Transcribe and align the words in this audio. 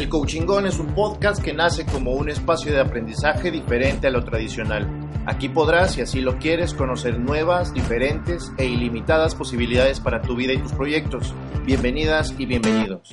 El 0.00 0.08
Coachingón 0.08 0.66
es 0.66 0.78
un 0.78 0.94
podcast 0.94 1.44
que 1.44 1.52
nace 1.52 1.84
como 1.84 2.12
un 2.12 2.30
espacio 2.30 2.72
de 2.72 2.80
aprendizaje 2.80 3.50
diferente 3.50 4.06
a 4.06 4.10
lo 4.10 4.24
tradicional. 4.24 4.88
Aquí 5.26 5.50
podrás, 5.50 5.92
si 5.92 6.00
así 6.00 6.22
lo 6.22 6.38
quieres, 6.38 6.72
conocer 6.72 7.20
nuevas, 7.20 7.74
diferentes 7.74 8.50
e 8.56 8.64
ilimitadas 8.64 9.34
posibilidades 9.34 10.00
para 10.00 10.22
tu 10.22 10.34
vida 10.34 10.54
y 10.54 10.56
tus 10.56 10.72
proyectos. 10.72 11.34
Bienvenidas 11.66 12.34
y 12.38 12.46
bienvenidos. 12.46 13.10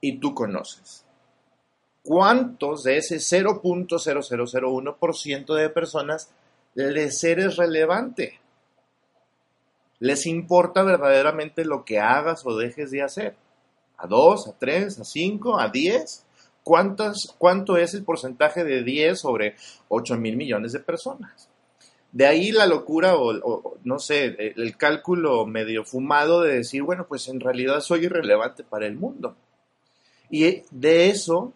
y 0.00 0.18
tú 0.18 0.34
conoces. 0.34 1.04
¿Cuántos 2.02 2.84
de 2.84 2.98
ese 2.98 3.16
0.0001% 3.16 5.54
de 5.54 5.70
personas 5.70 6.30
les 6.74 7.24
eres 7.24 7.56
relevante? 7.56 8.38
¿Les 10.00 10.26
importa 10.26 10.82
verdaderamente 10.82 11.64
lo 11.64 11.84
que 11.84 11.98
hagas 11.98 12.46
o 12.46 12.56
dejes 12.56 12.90
de 12.90 13.02
hacer? 13.02 13.36
¿A 13.96 14.06
dos, 14.06 14.46
a 14.46 14.56
tres, 14.56 14.98
a 15.00 15.04
cinco, 15.04 15.58
a 15.58 15.68
diez? 15.68 16.24
¿Cuántas, 16.62 17.34
¿Cuánto 17.38 17.76
es 17.78 17.94
el 17.94 18.04
porcentaje 18.04 18.62
de 18.62 18.82
10 18.82 19.18
sobre 19.18 19.56
8 19.88 20.16
mil 20.18 20.36
millones 20.36 20.72
de 20.72 20.80
personas? 20.80 21.48
De 22.12 22.26
ahí 22.26 22.52
la 22.52 22.66
locura 22.66 23.16
o, 23.16 23.78
no 23.84 23.98
sé, 23.98 24.36
el 24.38 24.76
cálculo 24.76 25.46
medio 25.46 25.84
fumado 25.84 26.42
de 26.42 26.56
decir, 26.56 26.82
bueno, 26.82 27.06
pues 27.08 27.26
en 27.28 27.40
realidad 27.40 27.80
soy 27.80 28.04
irrelevante 28.04 28.64
para 28.64 28.86
el 28.86 28.96
mundo. 28.96 29.34
Y 30.30 30.62
de 30.70 31.08
eso 31.08 31.54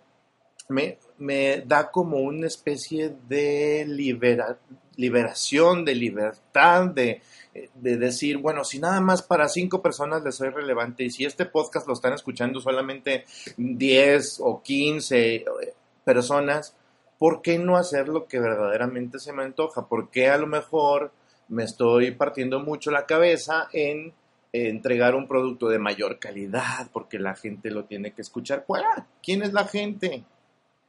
me, 0.69 0.98
me 1.19 1.62
da 1.66 1.91
como 1.91 2.19
una 2.19 2.47
especie 2.47 3.14
de 3.28 3.86
liberación, 4.97 5.84
de 5.84 5.94
libertad, 5.94 6.86
de, 6.86 7.20
de, 7.74 7.96
decir, 7.96 8.38
bueno, 8.38 8.64
si 8.64 8.78
nada 8.78 9.00
más 9.00 9.22
para 9.22 9.48
cinco 9.48 9.82
personas 9.82 10.22
les 10.22 10.36
soy 10.36 10.50
relevante 10.50 11.04
y 11.04 11.10
si 11.10 11.24
este 11.24 11.44
podcast 11.46 11.86
lo 11.86 11.94
están 11.94 12.12
escuchando 12.12 12.60
solamente 12.60 13.24
10 13.56 14.40
o 14.40 14.62
15 14.62 15.34
eh, 15.34 15.44
personas, 16.04 16.74
¿por 17.18 17.42
qué 17.42 17.58
no 17.58 17.76
hacer 17.76 18.08
lo 18.08 18.26
que 18.26 18.40
verdaderamente 18.40 19.18
se 19.18 19.32
me 19.32 19.42
antoja? 19.42 19.86
¿Por 19.86 20.10
qué 20.10 20.28
a 20.28 20.38
lo 20.38 20.46
mejor 20.46 21.12
me 21.48 21.64
estoy 21.64 22.12
partiendo 22.12 22.60
mucho 22.60 22.90
la 22.90 23.06
cabeza 23.06 23.69
en 23.72 24.14
entregar 24.52 25.14
un 25.14 25.26
producto 25.26 25.69
de 25.69 25.78
mayor 25.78 26.19
calidad 26.19 26.88
porque 26.92 27.19
la 27.19 27.34
gente 27.34 27.70
lo 27.70 27.84
tiene 27.84 28.12
que 28.12 28.22
escuchar. 28.22 28.66
¿Quién 29.22 29.42
es 29.42 29.52
la 29.52 29.64
gente? 29.64 30.24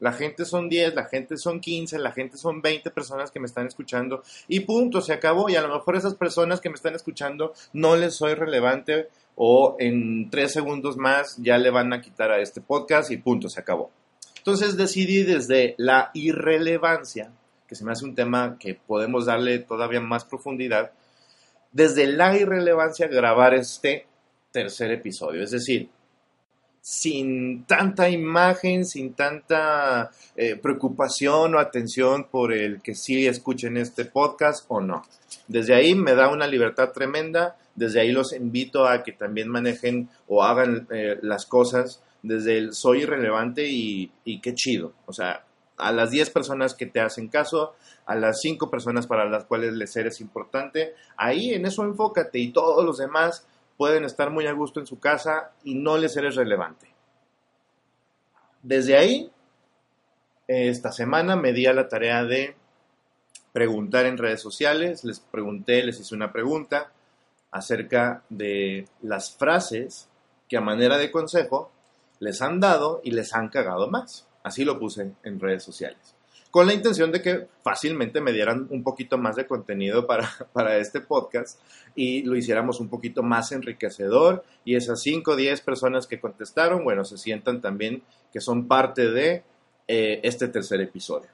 La 0.04 0.12
gente 0.12 0.44
son 0.44 0.68
10, 0.68 0.96
la 0.96 1.06
gente 1.06 1.38
son 1.38 1.62
15, 1.62 1.98
la 1.98 2.12
gente 2.12 2.36
son 2.36 2.62
20 2.62 2.92
personas 2.92 3.32
que 3.32 3.40
me 3.40 3.46
están 3.46 3.68
escuchando 3.68 4.22
y 4.50 4.60
punto, 4.60 5.00
se 5.00 5.14
acabó. 5.14 5.50
Y 5.50 5.56
a 5.56 5.62
lo 5.62 5.74
mejor 5.74 5.96
esas 5.96 6.16
personas 6.16 6.60
que 6.60 6.68
me 6.68 6.76
están 6.76 6.94
escuchando 6.94 7.54
no 7.72 7.96
les 7.96 8.14
soy 8.14 8.34
relevante 8.34 9.08
o 9.36 9.78
en 9.80 10.30
tres 10.30 10.52
segundos 10.52 10.98
más 10.98 11.38
ya 11.38 11.58
le 11.58 11.70
van 11.70 11.94
a 11.94 12.02
quitar 12.02 12.32
a 12.32 12.42
este 12.42 12.60
podcast 12.60 13.12
y 13.12 13.18
punto, 13.18 13.48
se 13.48 13.62
acabó. 13.62 13.92
Entonces 14.40 14.76
decidí 14.76 15.24
desde 15.24 15.74
la 15.78 16.12
irrelevancia, 16.14 17.32
que 17.66 17.76
se 17.76 17.86
me 17.86 17.94
hace 17.94 18.04
un 18.04 18.14
tema 18.14 18.58
que 18.60 18.76
podemos 18.76 19.28
darle 19.28 19.60
todavía 19.60 20.02
más 20.02 20.26
profundidad, 20.26 20.92
desde 21.72 22.08
la 22.08 22.38
irrelevancia 22.38 23.08
grabar 23.08 23.54
este 23.54 24.06
tercer 24.52 24.92
episodio. 24.92 25.42
Es 25.42 25.52
decir, 25.52 25.90
sin 26.84 27.64
tanta 27.64 28.10
imagen, 28.10 28.84
sin 28.84 29.14
tanta 29.14 30.12
eh, 30.36 30.58
preocupación 30.58 31.56
o 31.56 31.60
atención 31.60 32.26
por 32.26 32.52
el 32.52 32.82
que 32.82 32.94
sí 32.94 33.26
escuchen 33.26 33.78
este 33.78 34.04
podcast 34.04 34.66
o 34.68 34.82
no. 34.82 35.02
Desde 35.48 35.76
ahí 35.76 35.96
me 35.96 36.14
da 36.14 36.28
una 36.28 36.46
libertad 36.46 36.92
tremenda, 36.92 37.56
desde 37.74 38.02
ahí 38.02 38.12
los 38.12 38.34
invito 38.34 38.86
a 38.86 39.02
que 39.02 39.14
también 39.14 39.48
manejen 39.48 40.10
o 40.28 40.44
hagan 40.44 40.86
eh, 40.92 41.18
las 41.22 41.46
cosas 41.46 42.04
desde 42.22 42.58
el 42.58 42.74
soy 42.74 43.04
irrelevante 43.04 43.66
y, 43.66 44.12
y 44.26 44.42
qué 44.42 44.54
chido. 44.54 44.92
O 45.06 45.14
sea, 45.14 45.46
a 45.78 45.94
las 45.94 46.12
10 46.12 46.32
personas 46.32 46.74
que 46.74 46.86
te 46.86 47.00
hacen 47.00 47.30
caso, 47.30 47.76
a 48.06 48.16
las 48.16 48.42
5 48.42 48.70
personas 48.70 49.08
para 49.08 49.30
las 49.30 49.46
cuales 49.46 49.72
les 49.72 49.96
eres 49.96 50.20
importante, 50.20 50.96
ahí 51.16 51.54
en 51.54 51.66
eso 51.66 51.84
enfócate 51.84 52.40
y 52.40 52.52
todos 52.52 52.84
los 52.84 52.98
demás 52.98 53.48
pueden 53.78 54.06
estar 54.06 54.30
muy 54.30 54.48
a 54.48 54.54
gusto 54.54 54.80
en 54.80 54.88
su 54.88 55.00
casa 55.00 55.52
y 55.64 55.76
no 55.76 55.98
les 55.98 56.16
eres 56.18 56.36
relevante. 56.36 56.88
Desde 58.62 58.98
ahí, 58.98 59.32
esta 60.48 60.92
semana 60.92 61.36
me 61.36 61.54
di 61.54 61.66
a 61.66 61.74
la 61.74 61.88
tarea 61.88 62.24
de 62.24 62.56
preguntar 63.52 64.06
en 64.06 64.18
redes 64.18 64.42
sociales, 64.42 65.04
les 65.04 65.20
pregunté, 65.20 65.84
les 65.84 66.00
hice 66.00 66.16
una 66.16 66.32
pregunta 66.32 66.92
acerca 67.52 68.24
de 68.30 68.88
las 69.02 69.36
frases 69.36 70.10
que 70.50 70.58
a 70.58 70.62
manera 70.62 70.98
de 70.98 71.12
consejo 71.12 71.72
les 72.20 72.42
han 72.42 72.60
dado 72.60 73.02
y 73.04 73.12
les 73.12 73.34
han 73.34 73.50
cagado 73.50 73.90
más. 73.90 74.28
Así 74.44 74.66
lo 74.66 74.80
puse 74.80 75.12
en 75.24 75.40
redes 75.40 75.64
sociales. 75.64 76.16
Con 76.54 76.68
la 76.68 76.76
intención 76.76 77.12
de 77.12 77.24
que 77.24 77.48
fácilmente 77.64 78.22
me 78.22 78.32
dieran 78.32 78.68
un 78.70 78.84
poquito 78.84 79.18
más 79.18 79.36
de 79.36 79.48
contenido 79.48 80.06
para, 80.06 80.30
para 80.54 80.78
este 80.78 81.02
podcast 81.02 81.60
y 81.96 82.22
lo 82.22 82.36
hiciéramos 82.36 82.80
un 82.80 82.90
poquito 82.90 83.24
más 83.24 83.52
enriquecedor. 83.52 84.44
Y 84.64 84.76
esas 84.76 85.02
5 85.02 85.32
o 85.32 85.36
10 85.36 85.62
personas 85.62 86.06
que 86.06 86.20
contestaron, 86.20 86.84
bueno, 86.84 87.06
se 87.06 87.18
sientan 87.18 87.60
también 87.60 88.04
que 88.32 88.40
son 88.40 88.68
parte 88.68 89.10
de 89.10 89.44
eh, 89.88 90.20
este 90.22 90.48
tercer 90.48 90.80
episodio. 90.82 91.30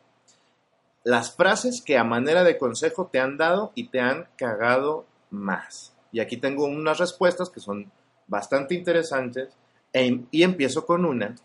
Las 1.04 1.36
frases 1.36 1.82
que 1.82 1.98
a 1.98 2.06
manera 2.06 2.46
de 2.46 2.58
consejo 2.58 3.10
te 3.12 3.20
han 3.20 3.36
dado 3.36 3.74
y 3.76 3.90
te 3.90 4.00
han 4.00 4.30
cagado 4.38 5.06
más. 5.32 5.94
Y 6.14 6.22
aquí 6.22 6.38
tengo 6.38 6.64
unas 6.64 6.98
respuestas 6.98 7.50
que 7.50 7.60
son 7.60 7.92
bastante 8.28 8.74
interesantes 8.74 9.50
e, 9.92 10.22
y 10.32 10.44
empiezo 10.44 10.86
con 10.86 11.04
una 11.04 11.36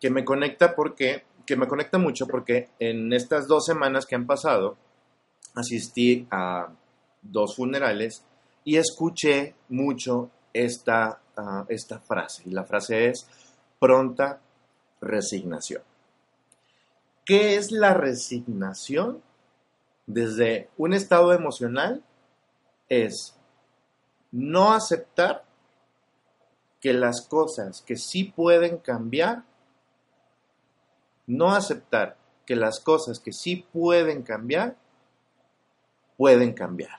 que 0.00 0.08
me 0.08 0.24
conecta 0.24 0.74
porque, 0.74 1.24
que 1.48 1.56
me 1.56 1.66
conecta 1.66 1.96
mucho 1.96 2.26
porque 2.26 2.68
en 2.78 3.10
estas 3.14 3.48
dos 3.48 3.64
semanas 3.64 4.04
que 4.04 4.14
han 4.14 4.26
pasado, 4.26 4.76
asistí 5.54 6.28
a 6.30 6.68
dos 7.22 7.56
funerales 7.56 8.22
y 8.64 8.76
escuché 8.76 9.54
mucho 9.70 10.30
esta, 10.52 11.22
ah, 11.38 11.64
esta 11.70 12.00
frase. 12.00 12.42
Y 12.44 12.50
la 12.50 12.64
frase 12.64 13.08
es 13.08 13.26
pronta 13.78 14.42
resignación. 15.00 15.80
¿Qué 17.24 17.56
es 17.56 17.72
la 17.72 17.94
resignación? 17.94 19.22
Desde 20.06 20.68
un 20.76 20.92
estado 20.92 21.32
emocional 21.32 22.04
es 22.90 23.34
no 24.32 24.74
aceptar 24.74 25.44
que 26.78 26.92
las 26.92 27.26
cosas 27.26 27.82
que 27.86 27.96
sí 27.96 28.24
pueden 28.24 28.76
cambiar, 28.76 29.44
no 31.28 31.52
aceptar 31.52 32.16
que 32.44 32.56
las 32.56 32.80
cosas 32.80 33.20
que 33.20 33.32
sí 33.32 33.64
pueden 33.72 34.22
cambiar, 34.22 34.76
pueden 36.16 36.52
cambiar. 36.54 36.98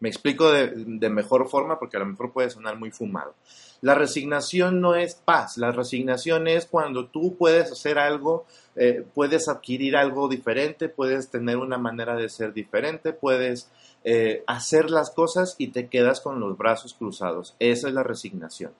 Me 0.00 0.08
explico 0.08 0.50
de, 0.50 1.10
mejor 1.10 1.48
forma 1.48 1.78
porque 1.78 1.98
a 1.98 2.00
lo 2.00 2.06
mejor 2.06 2.32
puede 2.32 2.48
sonar 2.48 2.78
muy 2.78 2.90
fumado. 2.90 3.34
La 3.82 3.94
resignación 3.94 4.80
no 4.80 4.94
es 4.94 5.14
paz, 5.14 5.58
la 5.58 5.72
resignación 5.72 6.48
es 6.48 6.66
cuando 6.66 7.06
tú 7.06 7.36
puedes 7.36 7.70
hacer 7.70 7.98
algo, 7.98 8.46
eh, 8.76 9.04
puedes 9.14 9.48
adquirir 9.48 9.96
algo 9.96 10.28
diferente, 10.28 10.88
puedes 10.88 11.30
tener 11.30 11.58
una 11.58 11.76
manera 11.76 12.16
de 12.16 12.30
ser 12.30 12.54
diferente, 12.54 13.12
puedes 13.12 13.70
eh, 14.02 14.42
hacer 14.46 14.90
las 14.90 15.10
cosas 15.10 15.54
y 15.58 15.68
te 15.68 15.88
quedas 15.88 16.22
con 16.22 16.40
los 16.40 16.56
brazos 16.56 16.94
cruzados. 16.94 17.54
Esa 17.58 17.88
es 17.88 17.94
la 17.94 18.02
resignación. 18.02 18.72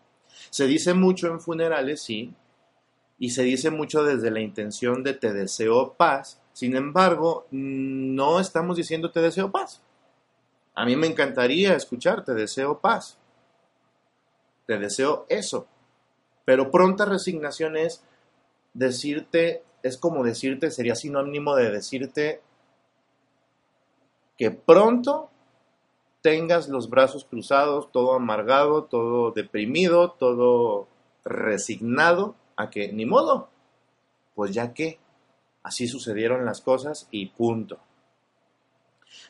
Se 0.49 0.67
dice 0.67 0.95
mucho 0.95 1.29
en 1.29 1.41
funerales, 1.41 2.03
sí, 2.03 2.33
y 3.21 3.31
se 3.31 3.43
dice 3.43 3.71
mucho 3.71 4.03
desde 4.03 4.31
la 4.31 4.41
intención 4.41 5.05
de 5.05 5.13
te 5.13 5.35
deseo 5.35 5.93
paz, 5.93 6.41
sin 6.55 6.75
embargo, 6.75 7.47
no 7.51 8.41
estamos 8.41 8.79
diciendo 8.79 9.11
te 9.11 9.21
deseo 9.21 9.51
paz. 9.53 9.83
A 10.75 10.87
mí 10.87 10.97
me 10.97 11.07
encantaría 11.07 11.77
escuchar 11.77 12.25
te 12.25 12.33
deseo 12.33 12.81
paz, 12.81 13.19
te 14.67 14.79
deseo 14.79 15.27
eso, 15.29 15.67
pero 16.47 16.71
pronta 16.71 17.05
resignación 17.05 17.77
es 17.77 18.03
decirte, 18.73 19.65
es 19.83 19.99
como 19.99 20.25
decirte, 20.25 20.71
sería 20.71 20.95
sinónimo 20.95 21.55
de 21.57 21.71
decirte 21.71 22.41
que 24.39 24.51
pronto 24.51 25.29
tengas 26.23 26.71
los 26.71 26.89
brazos 26.89 27.27
cruzados, 27.27 27.93
todo 27.93 28.15
amargado, 28.15 28.85
todo 28.85 29.31
deprimido, 29.33 30.13
todo 30.13 30.89
resignado 31.23 32.40
a 32.61 32.71
que 32.71 32.93
ni 32.93 33.07
modo, 33.07 33.49
pues 34.35 34.53
ya 34.53 34.73
que 34.73 34.99
así 35.63 35.87
sucedieron 35.87 36.45
las 36.45 36.61
cosas 36.61 37.09
y 37.11 37.27
punto. 37.27 37.79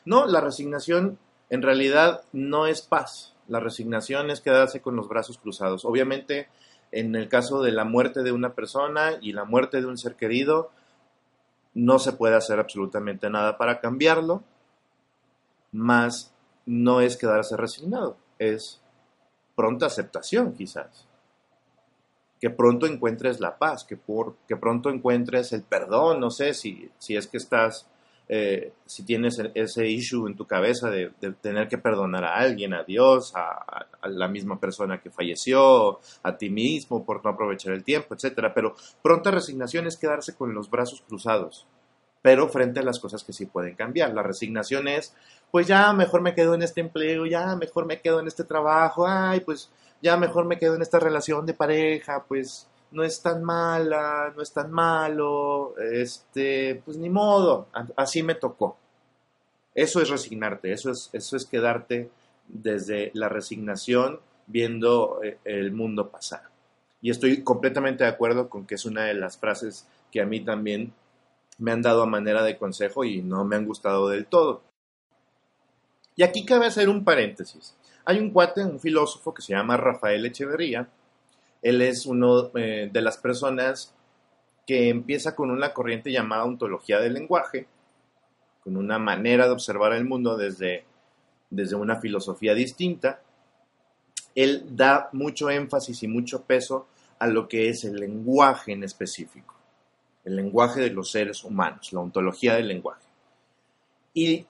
No, 0.05 0.25
la 0.25 0.41
resignación 0.41 1.17
en 1.49 1.61
realidad 1.61 2.23
no 2.33 2.67
es 2.67 2.81
paz. 2.81 3.35
La 3.47 3.59
resignación 3.59 4.29
es 4.29 4.41
quedarse 4.41 4.81
con 4.81 4.95
los 4.95 5.07
brazos 5.07 5.37
cruzados. 5.37 5.85
Obviamente, 5.85 6.47
en 6.91 7.15
el 7.15 7.27
caso 7.27 7.61
de 7.61 7.71
la 7.71 7.83
muerte 7.83 8.23
de 8.23 8.31
una 8.31 8.53
persona 8.53 9.17
y 9.21 9.33
la 9.33 9.43
muerte 9.43 9.81
de 9.81 9.87
un 9.87 9.97
ser 9.97 10.15
querido, 10.15 10.71
no 11.73 11.99
se 11.99 12.13
puede 12.13 12.35
hacer 12.35 12.59
absolutamente 12.59 13.29
nada 13.29 13.57
para 13.57 13.79
cambiarlo 13.79 14.43
más 15.71 16.33
no 16.65 17.01
es 17.01 17.17
quedarse 17.17 17.57
resignado, 17.57 18.17
es 18.37 18.81
pronta 19.55 19.85
aceptación 19.85 20.53
quizás. 20.53 21.07
Que 22.41 22.49
pronto 22.49 22.87
encuentres 22.87 23.39
la 23.39 23.57
paz, 23.57 23.85
que, 23.85 23.95
por, 23.95 24.35
que 24.47 24.57
pronto 24.57 24.89
encuentres 24.89 25.53
el 25.53 25.61
perdón, 25.61 26.19
no 26.19 26.29
sé 26.29 26.53
si, 26.53 26.89
si 26.97 27.15
es 27.15 27.27
que 27.27 27.37
estás, 27.37 27.87
eh, 28.27 28.73
si 28.85 29.05
tienes 29.05 29.39
ese 29.53 29.87
issue 29.87 30.27
en 30.27 30.35
tu 30.35 30.47
cabeza 30.47 30.89
de, 30.89 31.11
tener 31.39 31.67
que 31.67 31.77
perdonar 31.77 32.23
a 32.23 32.37
alguien, 32.37 32.73
a 32.73 32.83
Dios, 32.83 33.33
a, 33.35 33.85
a, 34.01 34.07
la 34.09 34.27
misma 34.27 34.59
persona 34.59 34.99
que 34.99 35.11
falleció, 35.11 35.99
a 36.23 36.37
ti 36.37 36.49
mismo 36.49 37.05
por 37.05 37.23
no 37.23 37.29
aprovechar 37.29 37.73
el 37.73 37.83
tiempo, 37.83 38.15
etc. 38.15 38.51
Pero 38.55 38.75
pronta 39.03 39.29
resignación 39.29 39.85
es 39.85 39.97
quedarse 39.97 40.35
con 40.35 40.53
los 40.55 40.69
brazos 40.69 41.03
cruzados, 41.07 41.67
pero 42.21 42.47
frente 42.49 42.79
a 42.79 42.83
las 42.83 42.99
cosas 42.99 43.23
que 43.23 43.33
sí 43.33 43.45
pueden 43.45 43.75
cambiar. 43.75 44.13
La 44.13 44.23
resignación 44.23 44.87
es, 44.87 45.13
pues 45.51 45.67
ya 45.67 45.91
mejor 45.93 46.21
me 46.21 46.35
quedo 46.35 46.53
en 46.53 46.61
este 46.61 46.81
empleo, 46.81 47.25
ya 47.25 47.55
mejor 47.55 47.85
me 47.85 47.99
quedo 47.99 48.19
en 48.19 48.27
este 48.27 48.43
trabajo, 48.43 49.05
ay, 49.07 49.41
pues 49.41 49.71
ya 50.01 50.17
mejor 50.17 50.45
me 50.45 50.57
quedo 50.57 50.75
en 50.75 50.81
esta 50.81 50.99
relación 50.99 51.45
de 51.45 51.53
pareja, 51.53 52.23
pues 52.27 52.67
no 52.91 53.03
es 53.03 53.21
tan 53.21 53.43
mala, 53.43 54.33
no 54.35 54.41
es 54.41 54.51
tan 54.51 54.71
malo, 54.71 55.75
este, 55.77 56.81
pues 56.83 56.97
ni 56.97 57.09
modo, 57.09 57.67
así 57.95 58.23
me 58.23 58.35
tocó. 58.35 58.77
Eso 59.73 60.01
es 60.01 60.09
resignarte, 60.09 60.73
eso 60.73 60.91
es, 60.91 61.09
eso 61.13 61.37
es 61.37 61.45
quedarte 61.45 62.09
desde 62.47 63.11
la 63.13 63.29
resignación 63.29 64.19
viendo 64.47 65.21
eh, 65.23 65.37
el 65.45 65.71
mundo 65.71 66.09
pasar. 66.09 66.43
Y 67.01 67.09
estoy 67.09 67.43
completamente 67.43 68.03
de 68.03 68.09
acuerdo 68.09 68.49
con 68.49 68.65
que 68.65 68.75
es 68.75 68.85
una 68.85 69.05
de 69.05 69.13
las 69.13 69.37
frases 69.37 69.87
que 70.11 70.21
a 70.21 70.25
mí 70.25 70.41
también 70.41 70.93
me 71.57 71.71
han 71.71 71.81
dado 71.81 72.03
a 72.03 72.07
manera 72.07 72.43
de 72.43 72.57
consejo 72.57 73.03
y 73.05 73.21
no 73.21 73.45
me 73.45 73.55
han 73.55 73.65
gustado 73.65 74.09
del 74.09 74.25
todo. 74.25 74.61
Y 76.15 76.23
aquí 76.23 76.45
cabe 76.45 76.65
hacer 76.65 76.89
un 76.89 77.03
paréntesis. 77.03 77.75
Hay 78.05 78.19
un 78.19 78.31
cuate, 78.31 78.63
un 78.63 78.79
filósofo 78.79 79.33
que 79.33 79.41
se 79.41 79.53
llama 79.53 79.77
Rafael 79.77 80.25
Echeverría. 80.25 80.87
Él 81.61 81.81
es 81.81 82.05
uno 82.05 82.51
eh, 82.55 82.89
de 82.91 83.01
las 83.01 83.17
personas 83.17 83.93
que 84.65 84.89
empieza 84.89 85.35
con 85.35 85.51
una 85.51 85.73
corriente 85.73 86.11
llamada 86.11 86.45
ontología 86.45 86.99
del 86.99 87.13
lenguaje, 87.13 87.67
con 88.63 88.77
una 88.77 88.99
manera 88.99 89.45
de 89.45 89.51
observar 89.51 89.93
el 89.93 90.05
mundo 90.05 90.37
desde, 90.37 90.85
desde 91.49 91.75
una 91.75 91.99
filosofía 91.99 92.53
distinta. 92.53 93.21
Él 94.33 94.63
da 94.69 95.09
mucho 95.11 95.49
énfasis 95.49 96.03
y 96.03 96.07
mucho 96.07 96.43
peso 96.43 96.87
a 97.19 97.27
lo 97.27 97.47
que 97.47 97.69
es 97.69 97.83
el 97.83 97.95
lenguaje 97.95 98.71
en 98.71 98.83
específico 98.83 99.61
el 100.23 100.35
lenguaje 100.35 100.81
de 100.81 100.91
los 100.91 101.11
seres 101.11 101.43
humanos, 101.43 101.91
la 101.93 102.01
ontología 102.01 102.55
del 102.55 102.67
lenguaje. 102.67 103.05
Y 104.13 104.45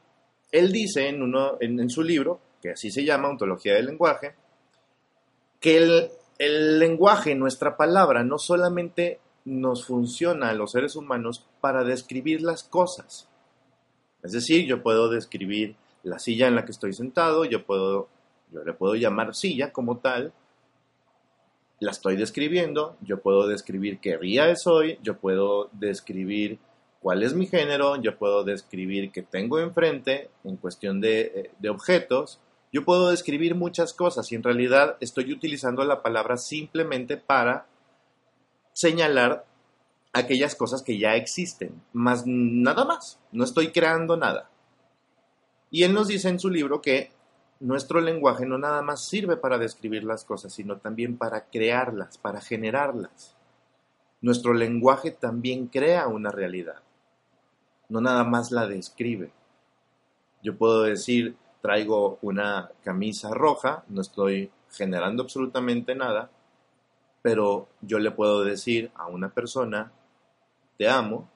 él 0.52 0.72
dice 0.72 1.08
en, 1.08 1.22
uno, 1.22 1.58
en, 1.60 1.90
su 1.90 2.04
libro, 2.04 2.40
que 2.62 2.72
así 2.72 2.92
se 2.92 3.04
llama, 3.04 3.30
Ontología 3.30 3.74
del 3.76 3.88
lenguaje, 3.88 4.36
que 5.60 5.78
el, 5.78 6.80
lenguaje, 6.80 7.36
nuestra 7.36 7.78
palabra, 7.78 8.24
no 8.24 8.38
solamente 8.38 9.20
nos 9.46 9.86
funciona 9.86 10.50
a 10.50 10.54
los 10.54 10.72
seres 10.72 10.96
humanos 10.96 11.46
para 11.62 11.84
describir 11.84 12.42
las 12.42 12.64
cosas. 12.64 13.28
Es 14.24 14.32
decir, 14.32 14.66
yo 14.66 14.82
puedo 14.82 15.10
describir 15.10 15.76
la 16.04 16.20
silla 16.20 16.48
en 16.48 16.56
la 16.56 16.66
que 16.66 16.72
estoy 16.72 16.94
sentado, 16.94 17.46
yo 17.46 17.64
puedo, 17.66 18.10
yo 18.52 18.64
le 18.64 18.74
puedo 18.74 18.96
llamar 18.96 19.36
silla 19.36 19.72
como 19.72 19.98
tal, 19.98 20.34
la 21.80 21.92
estoy 21.92 22.16
describiendo, 22.16 22.98
yo 23.02 23.22
puedo 23.22 23.48
describir 23.48 24.00
qué 24.00 24.18
día 24.18 24.50
es 24.50 24.66
hoy, 24.68 25.00
yo 25.04 25.18
puedo 25.18 25.70
describir 25.74 26.60
cuál 27.02 27.24
es 27.24 27.34
mi 27.34 27.48
género, 27.48 28.02
yo 28.02 28.18
puedo 28.18 28.44
describir 28.44 29.12
qué 29.12 29.24
tengo 29.24 29.60
enfrente 29.60 30.30
en 30.44 30.58
cuestión 30.58 31.02
de, 31.02 31.22
eh, 31.22 31.52
de 31.60 31.70
objetos, 31.70 32.40
yo 32.72 32.86
puedo 32.86 33.10
describir 33.10 33.56
muchas 33.56 33.94
cosas 33.94 34.32
y 34.32 34.36
en 34.36 34.44
realidad 34.44 34.98
estoy 35.02 35.32
utilizando 35.34 35.84
la 35.84 36.02
palabra 36.02 36.38
simplemente 36.38 37.18
para 37.18 37.66
señalar 38.74 39.46
aquellas 40.14 40.56
cosas 40.56 40.82
que 40.82 40.98
ya 40.98 41.16
existen, 41.16 41.82
más 41.94 42.24
nada 42.26 42.86
más, 42.86 43.20
no 43.32 43.44
estoy 43.44 43.72
creando 43.72 44.18
nada. 44.18 44.50
Y 45.70 45.84
él 45.84 45.94
nos 45.94 46.08
dice 46.08 46.30
en 46.30 46.40
su 46.40 46.50
libro 46.50 46.82
que 46.82 47.12
nuestro 47.60 48.02
lenguaje 48.02 48.46
no 48.46 48.58
nada 48.58 48.82
más 48.82 49.08
sirve 49.08 49.38
para 49.38 49.58
describir 49.58 50.04
las 50.04 50.26
cosas, 50.26 50.54
sino 50.54 50.78
también 50.78 51.18
para 51.18 51.46
crearlas, 51.46 52.18
para 52.18 52.42
generarlas. 52.42 53.38
Nuestro 54.20 54.54
lenguaje 54.54 55.12
también 55.12 55.68
crea 55.68 56.08
una 56.08 56.32
realidad, 56.32 56.82
no 57.90 58.02
nada 58.02 58.24
más 58.24 58.52
la 58.52 58.68
describe. 58.68 59.32
Yo 60.44 60.58
puedo 60.58 60.84
decir, 60.84 61.36
traigo 61.62 62.18
una 62.22 62.70
camisa 62.84 63.34
roja, 63.34 63.84
no 63.90 64.02
estoy 64.02 64.52
generando 64.72 65.24
absolutamente 65.24 65.96
nada, 65.96 66.30
pero 67.22 67.70
yo 67.82 68.00
le 68.00 68.12
puedo 68.12 68.44
decir 68.44 68.92
a 68.96 69.08
una 69.08 69.30
persona, 69.30 69.92
te 70.78 70.90
amo, 70.90 71.30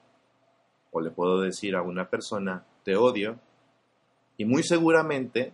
o 0.90 1.00
le 1.00 1.10
puedo 1.10 1.40
decir 1.40 1.76
a 1.76 1.82
una 1.82 2.08
persona, 2.08 2.64
te 2.82 2.96
odio, 2.96 3.38
y 4.36 4.44
muy 4.44 4.62
seguramente 4.62 5.52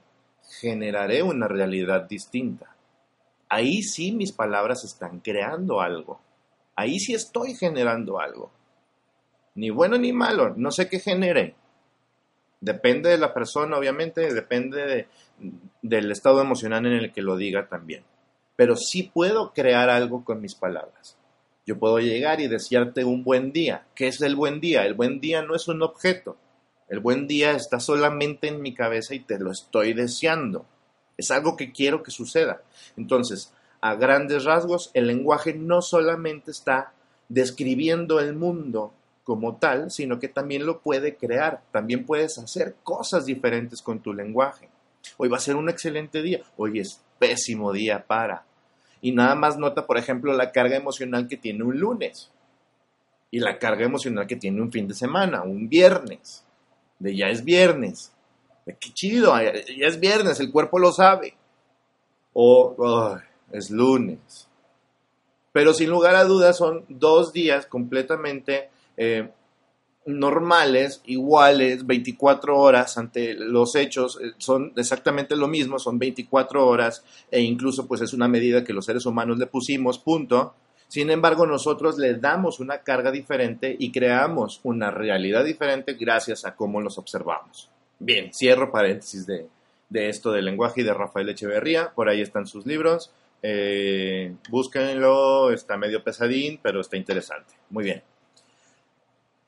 generaré 0.61 1.23
una 1.23 1.49
realidad 1.49 2.09
distinta. 2.09 2.75
Ahí 3.49 3.83
sí 3.83 4.12
mis 4.12 4.33
palabras 4.33 4.85
están 4.85 5.21
creando 5.21 5.81
algo. 5.81 6.21
Ahí 6.75 6.99
sí 6.99 7.14
estoy 7.14 7.55
generando 7.55 8.19
algo. 8.19 8.50
Ni 9.55 9.71
bueno 9.71 9.99
ni 9.99 10.12
malo, 10.12 10.55
no 10.57 10.71
sé 10.71 10.88
qué 10.88 10.99
genere. 10.99 11.55
Depende 12.62 13.11
de 13.11 13.19
la 13.19 13.35
persona, 13.35 13.76
obviamente, 13.76 14.33
depende 14.33 15.09
del 15.83 16.12
estado 16.12 16.40
emocional 16.40 16.87
en 16.87 16.92
el 16.92 17.12
que 17.12 17.21
lo 17.21 17.37
diga 17.37 17.66
también. 17.69 18.04
Pero 18.54 18.76
sí 18.76 19.11
puedo 19.12 19.52
crear 19.52 19.90
algo 19.90 20.25
con 20.25 20.40
mis 20.40 20.54
palabras. 20.54 21.19
Yo 21.66 21.76
puedo 21.81 21.99
llegar 21.99 22.40
y 22.40 22.47
desearte 22.47 23.04
un 23.04 23.25
buen 23.25 23.52
día. 23.52 23.87
¿Qué 23.97 24.07
es 24.07 24.21
el 24.23 24.37
buen 24.37 24.61
día? 24.61 24.87
El 24.87 24.95
buen 24.95 25.21
día 25.21 25.42
no 25.42 25.57
es 25.57 25.66
un 25.66 25.83
objeto. 25.83 26.37
El 26.88 27.00
buen 27.00 27.26
día 27.26 27.50
está 27.50 27.81
solamente 27.81 28.47
en 28.47 28.62
mi 28.62 28.73
cabeza 28.75 29.16
y 29.16 29.21
te 29.21 29.40
lo 29.40 29.50
estoy 29.50 29.92
deseando. 29.92 30.64
Es 31.16 31.33
algo 31.33 31.57
que 31.57 31.73
quiero 31.73 32.04
que 32.04 32.12
suceda. 32.12 32.62
Entonces, 32.97 33.52
a 33.81 33.97
grandes 33.97 34.45
rasgos, 34.45 34.92
el 34.95 35.09
lenguaje 35.09 35.52
no 35.54 35.83
solamente 35.83 36.52
está 36.52 36.92
describiendo 37.28 38.21
el 38.21 38.35
mundo 38.37 38.95
como 39.25 39.57
tal, 39.57 39.91
sino 39.91 40.19
que 40.19 40.29
también 40.29 40.67
lo 40.67 40.81
puede 40.81 41.17
crear. 41.17 41.62
También 41.71 42.05
puedes 42.05 42.38
hacer 42.38 42.76
cosas 42.83 43.26
diferentes 43.26 43.83
con 43.83 44.00
tu 44.00 44.12
lenguaje. 44.12 44.69
Hoy 45.17 45.29
va 45.29 45.37
a 45.37 45.41
ser 45.41 45.57
un 45.57 45.69
excelente 45.69 46.23
día. 46.23 46.43
Hoy 46.57 46.81
es 46.81 47.00
pésimo 47.19 47.73
día 47.73 48.05
para. 48.07 48.45
y 49.00 49.12
nada 49.12 49.35
más 49.35 49.57
nota, 49.59 49.87
por 49.87 49.99
ejemplo, 49.99 50.33
la 50.33 50.52
carga 50.52 50.76
emocional 50.76 51.26
que 51.26 51.37
tiene 51.37 51.64
un 51.64 51.79
lunes 51.79 52.31
y 53.33 53.41
la 53.41 53.59
carga 53.59 53.85
emocional 53.85 54.26
que 54.26 54.37
tiene 54.37 54.61
un 54.61 54.71
fin 54.71 54.87
de 54.87 54.95
semana, 54.95 55.43
un 55.43 55.69
viernes, 55.69 56.45
de 56.99 57.17
ya 57.17 57.29
es 57.29 57.43
viernes, 57.43 58.12
de 58.67 58.76
qué 58.76 58.91
chido, 58.93 59.35
ya 59.41 59.87
es 59.87 59.99
viernes, 59.99 60.38
el 60.38 60.52
cuerpo 60.52 60.79
lo 60.79 60.93
sabe, 60.93 61.35
o 62.35 63.17
es 63.50 63.71
lunes. 63.71 64.49
Pero 65.52 65.73
sin 65.73 65.91
lugar 65.91 66.14
a 66.14 66.25
dudas 66.25 66.59
son 66.59 66.85
dos 66.88 67.33
días 67.33 67.67
completamente 67.67 68.71
eh, 68.97 69.31
normales, 70.07 71.01
iguales, 71.07 71.87
24 71.87 72.59
horas 72.59 72.99
ante 72.99 73.35
los 73.35 73.75
hechos, 73.77 74.19
eh, 74.23 74.33
son 74.39 74.73
exactamente 74.77 75.37
lo 75.37 75.49
mismo, 75.49 75.79
son 75.79 75.99
24 75.99 76.67
horas 76.67 77.05
e 77.31 77.41
incluso 77.41 77.87
pues 77.87 78.01
es 78.01 78.13
una 78.13 78.29
medida 78.29 78.65
que 78.65 78.73
los 78.73 78.87
seres 78.87 79.07
humanos 79.07 79.39
le 79.39 79.47
pusimos, 79.47 79.99
punto. 79.99 80.55
Sin 80.89 81.11
embargo, 81.11 81.47
nosotros 81.47 81.99
le 81.99 82.15
damos 82.15 82.61
una 82.61 82.79
carga 82.79 83.11
diferente 83.11 83.75
y 83.79 83.91
creamos 83.93 84.61
una 84.63 84.91
realidad 84.91 85.45
diferente 85.45 85.95
gracias 85.95 86.45
a 86.45 86.55
cómo 86.55 86.81
los 86.81 86.99
observamos. 86.99 87.71
Bien, 87.99 88.33
cierro 88.35 88.71
paréntesis 88.71 89.27
de, 89.27 89.47
de 89.89 90.09
esto 90.09 90.33
del 90.33 90.45
lenguaje 90.45 90.83
y 90.83 90.85
de 90.85 90.93
Rafael 90.93 91.29
Echeverría, 91.29 91.93
por 91.95 92.09
ahí 92.09 92.21
están 92.21 92.47
sus 92.47 92.67
libros. 92.67 93.11
Eh, 93.43 94.35
búsquenlo, 94.51 95.51
está 95.51 95.77
medio 95.77 96.05
pesadín, 96.05 96.61
pero 96.63 96.81
está 96.81 96.97
interesante. 96.97 97.55
Muy 97.71 97.85
bien. 97.85 98.03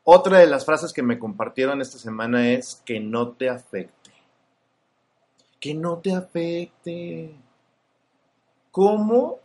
Otra 0.07 0.39
de 0.39 0.47
las 0.47 0.67
frases 0.67 0.93
que 0.93 1.03
me 1.03 1.19
compartieron 1.19 1.81
esta 1.81 1.97
semana 1.97 2.51
es 2.51 2.83
que 2.85 3.01
no 3.01 3.31
te 3.31 3.49
afecte. 3.49 4.11
Que 5.59 5.73
no 5.73 5.97
te 5.97 6.15
afecte. 6.15 7.35
¿Cómo 8.71 9.39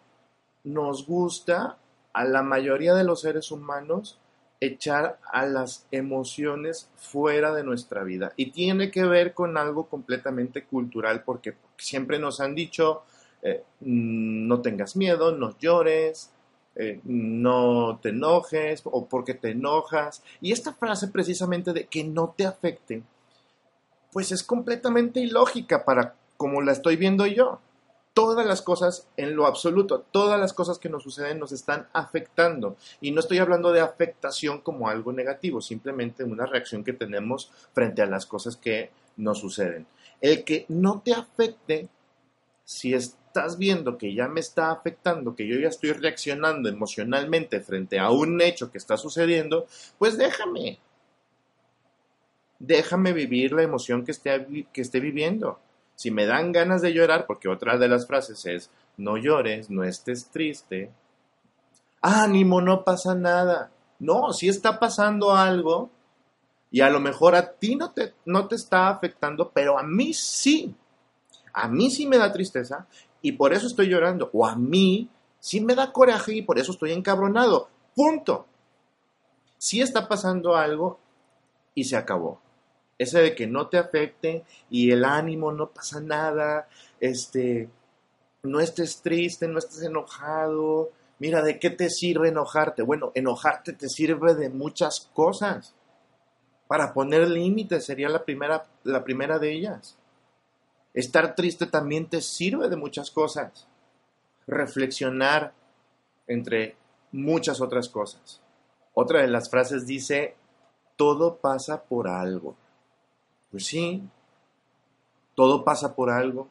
nos 0.65 1.07
gusta 1.07 1.77
a 2.11 2.25
la 2.25 2.43
mayoría 2.43 2.93
de 2.93 3.05
los 3.05 3.21
seres 3.21 3.51
humanos 3.51 4.19
echar 4.59 5.17
a 5.31 5.45
las 5.45 5.87
emociones 5.91 6.89
fuera 6.97 7.53
de 7.53 7.63
nuestra 7.63 8.03
vida? 8.03 8.33
Y 8.35 8.51
tiene 8.51 8.91
que 8.91 9.05
ver 9.05 9.33
con 9.33 9.57
algo 9.57 9.87
completamente 9.87 10.65
cultural 10.65 11.23
porque 11.23 11.55
siempre 11.77 12.19
nos 12.19 12.41
han 12.41 12.53
dicho, 12.53 13.03
eh, 13.41 13.63
no 13.79 14.59
tengas 14.59 14.97
miedo, 14.97 15.31
no 15.31 15.57
llores, 15.57 16.33
eh, 16.81 17.01
no 17.03 17.99
te 18.01 18.09
enojes 18.09 18.83
o 18.85 19.05
porque 19.05 19.33
te 19.33 19.49
enojas. 19.49 20.23
Y 20.39 20.53
esta 20.53 20.71
frase 20.71 21.09
precisamente 21.09 21.73
de 21.73 21.87
que 21.87 22.05
no 22.05 22.33
te 22.37 22.45
afecte, 22.45 23.03
pues 24.13 24.31
es 24.31 24.43
completamente 24.43 25.19
ilógica 25.19 25.83
para 25.83 26.15
como 26.37 26.61
la 26.61 26.71
estoy 26.71 26.95
viendo 26.95 27.25
yo. 27.25 27.59
Todas 28.13 28.45
las 28.45 28.61
cosas 28.61 29.09
en 29.17 29.35
lo 29.35 29.45
absoluto, 29.45 30.05
todas 30.11 30.39
las 30.39 30.53
cosas 30.53 30.79
que 30.79 30.87
nos 30.87 31.03
suceden 31.03 31.37
nos 31.37 31.51
están 31.51 31.89
afectando. 31.91 32.77
Y 33.01 33.11
no 33.11 33.19
estoy 33.19 33.39
hablando 33.39 33.73
de 33.73 33.81
afectación 33.81 34.61
como 34.61 34.87
algo 34.87 35.11
negativo, 35.11 35.59
simplemente 35.59 36.23
una 36.23 36.45
reacción 36.45 36.85
que 36.85 36.93
tenemos 36.93 37.51
frente 37.73 38.01
a 38.01 38.05
las 38.05 38.25
cosas 38.25 38.55
que 38.55 38.89
nos 39.17 39.39
suceden. 39.39 39.85
El 40.21 40.45
que 40.45 40.65
no 40.69 41.01
te 41.03 41.13
afecte, 41.13 41.89
si 42.63 42.93
es 42.93 43.17
estás 43.29 43.59
viendo 43.59 43.97
que 43.97 44.13
ya 44.13 44.27
me 44.27 44.39
está 44.39 44.71
afectando, 44.71 45.35
que 45.35 45.47
yo 45.47 45.59
ya 45.59 45.67
estoy 45.67 45.91
reaccionando 45.91 46.67
emocionalmente 46.67 47.61
frente 47.61 47.99
a 47.99 48.09
un 48.09 48.41
hecho 48.41 48.71
que 48.71 48.79
está 48.79 48.97
sucediendo, 48.97 49.67
pues 49.99 50.17
déjame. 50.17 50.79
Déjame 52.57 53.13
vivir 53.13 53.53
la 53.53 53.61
emoción 53.61 54.03
que 54.03 54.11
esté, 54.11 54.65
que 54.73 54.81
esté 54.81 54.99
viviendo. 54.99 55.59
Si 55.95 56.09
me 56.09 56.25
dan 56.25 56.51
ganas 56.51 56.81
de 56.81 56.91
llorar, 56.91 57.27
porque 57.27 57.47
otra 57.47 57.77
de 57.77 57.87
las 57.87 58.07
frases 58.07 58.45
es, 58.45 58.71
no 58.97 59.17
llores, 59.17 59.69
no 59.69 59.83
estés 59.83 60.29
triste. 60.29 60.91
Ánimo, 62.01 62.61
no 62.61 62.83
pasa 62.83 63.13
nada. 63.13 63.71
No, 63.99 64.33
si 64.33 64.49
está 64.49 64.79
pasando 64.79 65.35
algo 65.35 65.91
y 66.71 66.81
a 66.81 66.89
lo 66.89 66.99
mejor 66.99 67.35
a 67.35 67.51
ti 67.51 67.75
no 67.75 67.91
te, 67.91 68.13
no 68.25 68.47
te 68.47 68.55
está 68.55 68.89
afectando, 68.89 69.51
pero 69.51 69.77
a 69.77 69.83
mí 69.83 70.13
sí. 70.13 70.73
A 71.53 71.67
mí 71.67 71.91
sí 71.91 72.07
me 72.07 72.17
da 72.17 72.31
tristeza 72.31 72.87
y 73.21 73.33
por 73.33 73.53
eso 73.53 73.67
estoy 73.67 73.87
llorando. 73.87 74.29
O 74.33 74.45
a 74.45 74.55
mí 74.55 75.09
sí 75.39 75.61
me 75.61 75.75
da 75.75 75.91
coraje 75.91 76.35
y 76.35 76.41
por 76.41 76.59
eso 76.59 76.71
estoy 76.71 76.91
encabronado. 76.91 77.69
Punto. 77.95 78.45
Sí 79.57 79.81
está 79.81 80.07
pasando 80.07 80.55
algo 80.55 80.99
y 81.75 81.83
se 81.83 81.97
acabó. 81.97 82.39
Ese 82.97 83.19
de 83.21 83.35
que 83.35 83.47
no 83.47 83.67
te 83.67 83.77
afecte 83.77 84.43
y 84.69 84.91
el 84.91 85.05
ánimo 85.05 85.51
no 85.51 85.69
pasa 85.69 86.01
nada, 86.01 86.67
este, 86.99 87.69
no 88.43 88.59
estés 88.59 89.01
triste, 89.01 89.47
no 89.47 89.59
estés 89.59 89.83
enojado. 89.83 90.91
Mira, 91.19 91.41
¿de 91.41 91.59
qué 91.59 91.69
te 91.69 91.89
sirve 91.89 92.29
enojarte? 92.29 92.81
Bueno, 92.81 93.11
enojarte 93.15 93.73
te 93.73 93.89
sirve 93.89 94.35
de 94.35 94.49
muchas 94.49 95.09
cosas. 95.13 95.73
Para 96.67 96.93
poner 96.93 97.27
límites 97.29 97.85
sería 97.85 98.09
la 98.09 98.23
primera, 98.23 98.67
la 98.83 99.03
primera 99.03 99.39
de 99.39 99.53
ellas. 99.53 99.98
Estar 100.93 101.35
triste 101.35 101.65
también 101.65 102.07
te 102.07 102.21
sirve 102.21 102.69
de 102.69 102.75
muchas 102.75 103.11
cosas. 103.11 103.67
Reflexionar 104.47 105.53
entre 106.27 106.75
muchas 107.11 107.61
otras 107.61 107.89
cosas. 107.89 108.41
Otra 108.93 109.21
de 109.21 109.27
las 109.27 109.49
frases 109.49 109.85
dice, 109.85 110.35
todo 110.95 111.37
pasa 111.37 111.83
por 111.83 112.07
algo. 112.07 112.55
Pues 113.51 113.65
sí, 113.65 114.03
todo 115.35 115.63
pasa 115.63 115.95
por 115.95 116.09
algo. 116.09 116.47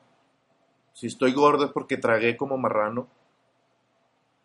Si 0.94 1.06
estoy 1.06 1.32
gordo 1.32 1.66
es 1.66 1.72
porque 1.72 1.96
tragué 1.96 2.36
como 2.36 2.56
marrano. 2.56 3.06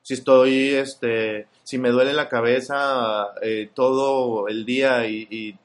Si 0.02 0.14
estoy, 0.14 0.74
este, 0.74 1.48
si 1.64 1.78
me 1.78 1.90
duele 1.90 2.14
la 2.14 2.28
cabeza 2.28 3.28
eh, 3.42 3.70
todo 3.74 4.50
el 4.50 4.66
día 4.66 5.08
y, 5.08 5.58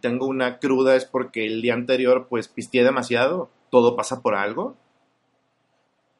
tengo 0.00 0.26
una 0.26 0.58
cruda 0.58 0.94
es 0.94 1.04
porque 1.04 1.46
el 1.46 1.62
día 1.62 1.74
anterior 1.74 2.26
pues 2.28 2.46
pisteé 2.46 2.84
demasiado 2.84 3.48
todo 3.76 3.94
pasa 3.94 4.22
por 4.22 4.34
algo. 4.34 4.74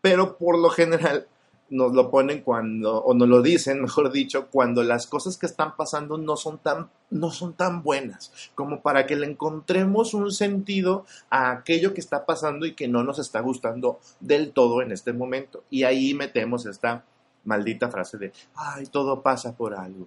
Pero 0.02 0.36
por 0.36 0.58
lo 0.58 0.68
general 0.68 1.26
nos 1.70 1.94
lo 1.94 2.10
ponen 2.10 2.42
cuando, 2.42 3.02
o 3.02 3.14
nos 3.14 3.26
lo 3.26 3.40
dicen, 3.40 3.80
mejor 3.80 4.12
dicho, 4.12 4.48
cuando 4.50 4.82
las 4.82 5.06
cosas 5.06 5.38
que 5.38 5.46
están 5.46 5.74
pasando 5.74 6.18
no 6.18 6.36
son 6.36 6.58
tan, 6.58 6.90
no 7.08 7.30
son 7.30 7.54
tan 7.54 7.82
buenas, 7.82 8.30
como 8.54 8.82
para 8.82 9.06
que 9.06 9.16
le 9.16 9.26
encontremos 9.26 10.12
un 10.12 10.32
sentido 10.32 11.06
a 11.30 11.50
aquello 11.50 11.94
que 11.94 12.00
está 12.02 12.26
pasando 12.26 12.66
y 12.66 12.74
que 12.74 12.88
no 12.88 13.02
nos 13.04 13.18
está 13.18 13.40
gustando 13.40 14.00
del 14.20 14.52
todo 14.52 14.82
en 14.82 14.92
este 14.92 15.14
momento. 15.14 15.64
Y 15.70 15.84
ahí 15.84 16.12
metemos 16.12 16.66
esta 16.66 17.06
maldita 17.44 17.88
frase 17.88 18.18
de, 18.18 18.32
ay, 18.54 18.84
todo 18.84 19.22
pasa 19.22 19.56
por 19.56 19.74
algo. 19.74 20.06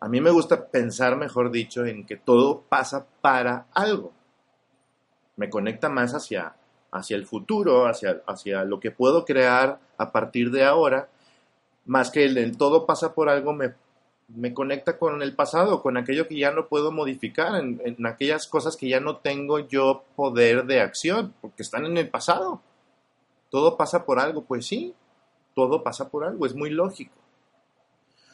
A 0.00 0.08
mí 0.08 0.20
me 0.20 0.30
gusta 0.30 0.68
pensar, 0.68 1.16
mejor 1.16 1.50
dicho, 1.50 1.86
en 1.86 2.04
que 2.04 2.18
todo 2.18 2.60
pasa 2.68 3.06
para 3.22 3.68
algo 3.72 4.12
me 5.38 5.48
conecta 5.48 5.88
más 5.88 6.14
hacia, 6.14 6.56
hacia 6.90 7.16
el 7.16 7.24
futuro, 7.24 7.86
hacia, 7.86 8.22
hacia 8.26 8.64
lo 8.64 8.80
que 8.80 8.90
puedo 8.90 9.24
crear 9.24 9.78
a 9.96 10.12
partir 10.12 10.50
de 10.50 10.64
ahora, 10.64 11.08
más 11.86 12.10
que 12.10 12.24
el, 12.24 12.56
todo 12.58 12.84
pasa 12.84 13.14
por 13.14 13.28
algo, 13.28 13.54
me, 13.54 13.72
me, 14.28 14.52
conecta 14.52 14.98
con 14.98 15.22
el 15.22 15.34
pasado, 15.34 15.80
con 15.80 15.96
aquello 15.96 16.26
que 16.28 16.36
ya 16.36 16.50
no 16.50 16.66
puedo 16.66 16.90
modificar, 16.90 17.54
en, 17.54 17.80
en 17.84 18.04
aquellas 18.04 18.48
cosas 18.48 18.76
que 18.76 18.88
ya 18.88 19.00
no 19.00 19.18
tengo 19.18 19.60
yo 19.60 20.04
poder 20.16 20.66
de 20.66 20.80
acción, 20.80 21.32
porque 21.40 21.62
están 21.62 21.86
en 21.86 21.96
el 21.96 22.10
pasado. 22.10 22.60
Todo 23.48 23.76
pasa 23.76 24.04
por 24.04 24.18
algo, 24.18 24.42
pues 24.42 24.66
sí, 24.66 24.92
todo 25.54 25.82
pasa 25.82 26.10
por 26.10 26.24
algo, 26.24 26.46
es 26.46 26.54
muy 26.54 26.70
lógico. 26.70 27.14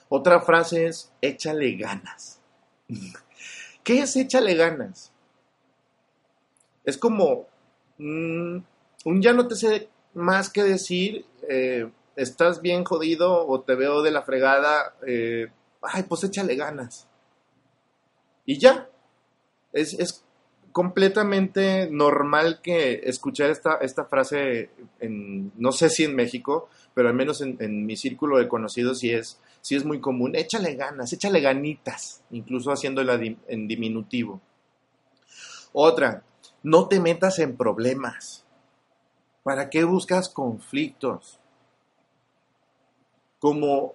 Otra 0.09 0.41
frase 0.41 0.87
es, 0.87 1.13
échale 1.21 1.77
ganas. 1.77 2.41
¿Qué 3.85 4.01
es 4.01 4.17
échale 4.17 4.55
ganas? 4.55 5.14
Es 6.85 6.99
como 6.99 7.47
mm, 7.99 8.59
un 9.05 9.23
ya 9.23 9.33
no 9.33 9.49
te 9.49 9.57
sé 9.57 9.89
más 10.15 10.51
que 10.51 10.63
decir, 10.63 11.25
eh, 11.49 11.91
estás 12.17 12.61
bien 12.61 12.85
jodido 12.85 13.47
o 13.47 13.61
te 13.61 13.75
veo 13.75 14.03
de 14.03 14.11
la 14.11 14.23
fregada, 14.23 14.95
eh, 15.07 15.49
ay, 15.83 16.05
pues 16.05 16.25
échale 16.25 16.57
ganas. 16.57 17.09
Y 18.47 18.59
ya, 18.59 18.89
es, 19.73 19.95
es, 19.95 20.25
completamente 20.73 21.89
normal 21.89 22.59
que 22.61 23.03
escuchar 23.05 23.49
esta, 23.51 23.77
esta 23.77 24.07
frase, 24.07 24.71
en, 24.99 25.53
no 25.57 25.71
sé 25.71 25.89
si 25.89 26.03
en 26.03 26.17
México, 26.17 26.69
pero 26.95 27.09
al 27.09 27.15
menos 27.15 27.41
en, 27.43 27.87
mi 27.87 27.97
círculo 27.97 28.39
de 28.39 28.49
conocidos 28.49 28.99
sí 28.99 29.13
es, 29.13 29.41
sí 29.61 29.77
es 29.77 29.85
muy 29.85 30.01
común, 30.01 30.35
échale 30.35 30.75
ganas, 30.75 31.13
échale 31.13 31.41
ganitas, 31.41 32.25
incluso 32.33 32.73
haciéndola 32.73 33.21
en 33.47 33.69
diminutivo. 33.69 34.41
Otra, 35.73 36.25
no 36.65 36.89
te 36.89 36.99
metas 36.99 37.39
en 37.39 37.57
problemas. 37.57 38.45
¿Para 39.45 39.69
qué 39.69 39.85
buscas 39.85 40.31
conflictos? 40.31 41.39
Como 43.39 43.95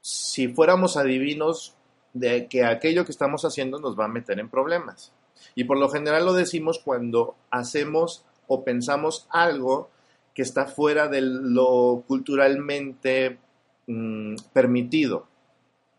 si 0.00 0.48
fuéramos 0.48 0.96
adivinos 0.96 1.76
de 2.14 2.48
que 2.48 2.64
aquello 2.64 3.04
que 3.04 3.12
estamos 3.12 3.44
haciendo 3.44 3.78
nos 3.78 3.98
va 3.98 4.06
a 4.06 4.08
meter 4.08 4.40
en 4.40 4.48
problemas. 4.48 5.12
Y 5.54 5.64
por 5.64 5.78
lo 5.78 5.90
general 5.90 6.24
lo 6.24 6.32
decimos 6.32 6.78
cuando 6.78 7.36
hacemos 7.50 8.24
o 8.46 8.64
pensamos 8.64 9.26
algo 9.28 9.90
que 10.32 10.42
está 10.42 10.66
fuera 10.66 11.08
de 11.08 11.20
lo 11.20 12.04
culturalmente 12.08 13.38
mm, 13.86 14.36
permitido 14.54 15.26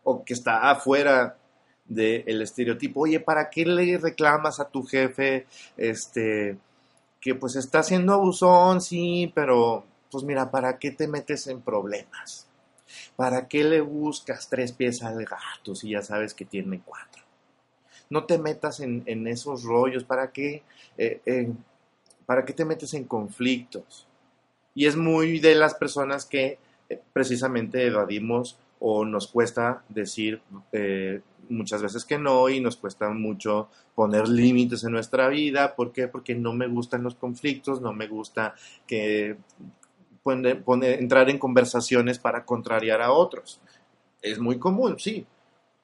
o 0.02 0.24
que 0.24 0.34
está 0.34 0.70
afuera 0.70 1.38
del 1.88 2.42
estereotipo. 2.42 3.00
Oye, 3.02 3.20
¿para 3.20 3.50
qué 3.50 3.64
le 3.64 3.98
reclamas 3.98 4.60
a 4.60 4.68
tu 4.68 4.82
jefe 4.84 5.46
este 5.76 6.58
que 7.20 7.34
pues 7.34 7.56
está 7.56 7.80
haciendo 7.80 8.12
abusón? 8.12 8.80
Sí, 8.80 9.30
pero 9.34 9.84
pues 10.10 10.24
mira, 10.24 10.50
¿para 10.50 10.78
qué 10.78 10.90
te 10.90 11.08
metes 11.08 11.46
en 11.46 11.60
problemas? 11.60 12.46
¿Para 13.16 13.48
qué 13.48 13.64
le 13.64 13.80
buscas 13.80 14.48
tres 14.48 14.72
pies 14.72 15.02
al 15.02 15.24
gato 15.24 15.74
si 15.74 15.90
ya 15.90 16.02
sabes 16.02 16.34
que 16.34 16.44
tiene 16.44 16.80
cuatro? 16.84 17.22
No 18.08 18.24
te 18.24 18.38
metas 18.38 18.80
en, 18.80 19.26
esos 19.26 19.64
rollos, 19.64 20.04
¿para 20.04 20.30
qué, 20.30 20.62
eh, 20.96 21.50
¿para 22.24 22.44
qué 22.44 22.52
te 22.52 22.64
metes 22.64 22.94
en 22.94 23.04
conflictos? 23.04 24.06
Y 24.74 24.86
es 24.86 24.94
muy 24.94 25.40
de 25.40 25.54
las 25.56 25.74
personas 25.74 26.24
que 26.24 26.58
eh, 26.88 27.00
precisamente 27.12 27.84
evadimos 27.84 28.58
o 28.78 29.04
nos 29.04 29.26
cuesta 29.26 29.82
decir 29.88 30.40
eh, 30.72 31.20
muchas 31.48 31.82
veces 31.82 32.04
que 32.04 32.18
no 32.18 32.48
y 32.48 32.60
nos 32.60 32.76
cuesta 32.76 33.08
mucho 33.10 33.68
poner 33.94 34.28
límites 34.28 34.84
en 34.84 34.92
nuestra 34.92 35.28
vida. 35.28 35.74
¿Por 35.74 35.92
qué? 35.92 36.08
Porque 36.08 36.34
no 36.34 36.52
me 36.52 36.66
gustan 36.66 37.02
los 37.02 37.14
conflictos, 37.14 37.80
no 37.80 37.92
me 37.92 38.08
gusta 38.08 38.54
que 38.86 39.36
entrar 40.82 41.30
en 41.30 41.38
conversaciones 41.38 42.18
para 42.18 42.44
contrariar 42.44 43.00
a 43.00 43.12
otros. 43.12 43.60
Es 44.22 44.38
muy 44.38 44.58
común, 44.58 44.98
sí, 44.98 45.26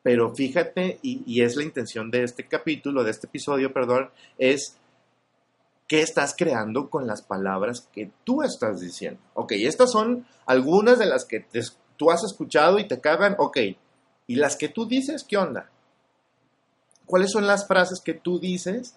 pero 0.03 0.35
fíjate, 0.35 0.99
y, 1.03 1.43
es 1.43 1.57
la 1.57 1.63
intención 1.63 2.11
de 2.11 2.25
este 2.25 2.47
capítulo, 2.49 3.05
de 3.05 3.13
este 3.13 3.29
episodio, 3.29 3.73
perdón, 3.73 4.11
es 4.37 4.77
qué 5.87 6.01
estás 6.01 6.35
creando 6.37 6.91
con 6.91 7.07
las 7.07 7.23
palabras 7.23 7.89
que 7.93 8.11
tú 8.25 8.43
estás 8.43 8.81
diciendo. 8.81 9.21
Ok, 9.35 9.53
estas 9.53 9.93
son 9.93 10.27
algunas 10.47 10.99
de 10.99 11.07
las 11.07 11.25
que 11.25 11.47
tú 11.97 12.11
has 12.11 12.25
escuchado 12.25 12.79
y 12.81 12.89
te 12.89 13.01
cagan, 13.01 13.37
ok. 13.39 13.59
¿Y 14.27 14.37
las 14.37 14.57
que 14.57 14.69
tú 14.69 14.87
dices, 14.87 15.25
qué 15.25 15.37
onda? 15.37 15.71
¿Cuáles 17.07 17.31
son 17.31 17.47
las 17.47 17.67
frases 17.67 18.01
que 18.01 18.15
tú 18.15 18.39
dices? 18.39 18.97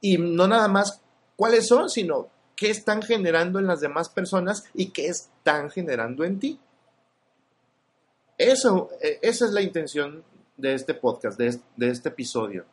Y 0.00 0.18
no 0.18 0.46
nada 0.46 0.68
más 0.68 1.00
cuáles 1.36 1.66
son, 1.66 1.88
sino 1.88 2.28
qué 2.56 2.70
están 2.70 3.02
generando 3.02 3.58
en 3.58 3.66
las 3.66 3.80
demás 3.80 4.08
personas 4.08 4.64
y 4.74 4.90
qué 4.90 5.08
están 5.08 5.70
generando 5.70 6.24
en 6.24 6.38
ti. 6.38 6.60
Eso, 8.38 8.90
e, 9.00 9.18
esa 9.22 9.46
es 9.46 9.52
la 9.52 9.62
intención 9.62 10.24
de 10.56 10.74
este 10.74 10.94
podcast, 10.94 11.38
de, 11.38 11.58
de 11.76 11.90
este 11.90 12.08
episodio. 12.10 12.64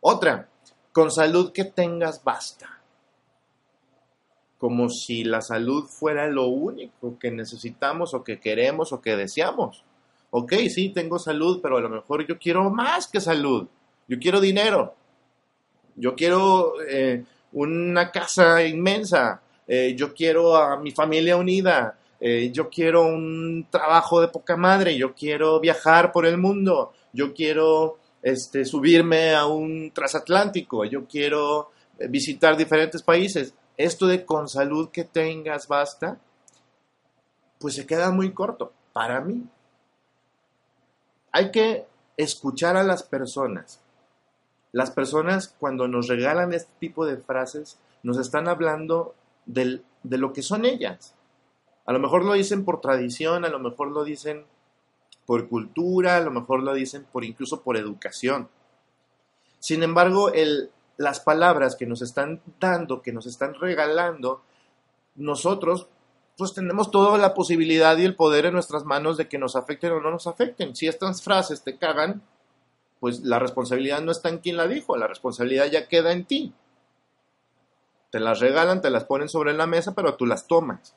Otra, 0.00 0.48
con 0.92 1.10
salud 1.10 1.52
que 1.52 1.64
tengas 1.64 2.22
basta 2.22 2.78
como 4.58 4.88
si 4.90 5.24
la 5.24 5.40
salud 5.40 5.84
fuera 5.84 6.26
lo 6.28 6.48
único 6.48 7.18
que 7.18 7.30
necesitamos 7.30 8.12
o 8.12 8.24
que 8.24 8.40
queremos 8.40 8.92
o 8.92 9.00
que 9.00 9.16
deseamos. 9.16 9.84
Ok, 10.30 10.52
sí, 10.68 10.90
tengo 10.90 11.18
salud, 11.18 11.60
pero 11.62 11.78
a 11.78 11.80
lo 11.80 11.88
mejor 11.88 12.26
yo 12.26 12.38
quiero 12.38 12.70
más 12.70 13.08
que 13.08 13.20
salud. 13.20 13.66
Yo 14.06 14.18
quiero 14.18 14.40
dinero. 14.40 14.94
Yo 15.96 16.14
quiero 16.14 16.74
eh, 16.86 17.24
una 17.52 18.10
casa 18.10 18.64
inmensa. 18.64 19.40
Eh, 19.66 19.94
yo 19.96 20.14
quiero 20.14 20.56
a 20.56 20.78
mi 20.78 20.90
familia 20.90 21.36
unida. 21.36 21.98
Eh, 22.20 22.50
yo 22.52 22.68
quiero 22.68 23.02
un 23.02 23.66
trabajo 23.70 24.20
de 24.20 24.28
poca 24.28 24.56
madre. 24.56 24.96
Yo 24.96 25.14
quiero 25.14 25.60
viajar 25.60 26.12
por 26.12 26.26
el 26.26 26.38
mundo. 26.38 26.92
Yo 27.12 27.32
quiero 27.32 27.98
este, 28.22 28.64
subirme 28.64 29.34
a 29.34 29.46
un 29.46 29.90
transatlántico. 29.92 30.84
Yo 30.84 31.06
quiero 31.06 31.70
visitar 32.08 32.56
diferentes 32.56 33.02
países 33.02 33.54
esto 33.78 34.08
de 34.08 34.26
con 34.26 34.48
salud 34.48 34.90
que 34.90 35.04
tengas 35.04 35.68
basta, 35.68 36.18
pues 37.58 37.76
se 37.76 37.86
queda 37.86 38.10
muy 38.10 38.32
corto 38.32 38.72
para 38.92 39.20
mí. 39.20 39.46
Hay 41.38 41.52
que 41.52 41.86
escuchar 42.16 42.76
a 42.76 42.82
las 42.82 43.04
personas. 43.04 43.80
Las 44.72 44.90
personas 44.90 45.54
cuando 45.60 45.86
nos 45.86 46.08
regalan 46.08 46.52
este 46.52 46.72
tipo 46.80 47.06
de 47.06 47.16
frases 47.16 47.78
nos 48.02 48.18
están 48.18 48.48
hablando 48.48 49.14
de 49.46 49.84
lo 50.02 50.32
que 50.32 50.42
son 50.42 50.64
ellas. 50.64 51.14
A 51.86 51.92
lo 51.92 52.00
mejor 52.00 52.24
lo 52.24 52.32
dicen 52.32 52.64
por 52.64 52.80
tradición, 52.80 53.44
a 53.44 53.50
lo 53.50 53.60
mejor 53.60 53.92
lo 53.92 54.02
dicen 54.02 54.46
por 55.26 55.48
cultura, 55.48 56.16
a 56.16 56.20
lo 56.22 56.32
mejor 56.32 56.64
lo 56.64 56.74
dicen 56.74 57.04
por 57.04 57.24
incluso 57.24 57.62
por 57.62 57.76
educación. 57.76 58.48
Sin 59.60 59.84
embargo, 59.84 60.32
las 60.96 61.20
palabras 61.20 61.76
que 61.76 61.86
nos 61.86 62.02
están 62.02 62.42
dando, 62.58 63.00
que 63.00 63.12
nos 63.12 63.26
están 63.26 63.54
regalando, 63.54 64.42
nosotros 65.14 65.86
pues 66.38 66.54
tenemos 66.54 66.92
toda 66.92 67.18
la 67.18 67.34
posibilidad 67.34 67.98
y 67.98 68.04
el 68.04 68.14
poder 68.14 68.46
en 68.46 68.54
nuestras 68.54 68.84
manos 68.84 69.16
de 69.16 69.26
que 69.26 69.38
nos 69.38 69.56
afecten 69.56 69.90
o 69.90 70.00
no 70.00 70.12
nos 70.12 70.28
afecten. 70.28 70.76
Si 70.76 70.86
estas 70.86 71.20
frases 71.20 71.64
te 71.64 71.76
cagan, 71.76 72.22
pues 73.00 73.20
la 73.22 73.40
responsabilidad 73.40 74.00
no 74.02 74.12
está 74.12 74.28
en 74.28 74.38
quien 74.38 74.56
la 74.56 74.68
dijo, 74.68 74.96
la 74.96 75.08
responsabilidad 75.08 75.66
ya 75.66 75.88
queda 75.88 76.12
en 76.12 76.24
ti. 76.24 76.52
Te 78.12 78.20
las 78.20 78.38
regalan, 78.38 78.80
te 78.80 78.88
las 78.90 79.04
ponen 79.04 79.28
sobre 79.28 79.52
la 79.52 79.66
mesa, 79.66 79.96
pero 79.96 80.14
tú 80.14 80.26
las 80.26 80.46
tomas. 80.46 80.94